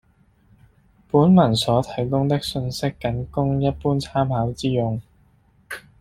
[1.11, 4.99] 本文所提供的信息僅供一般參考之用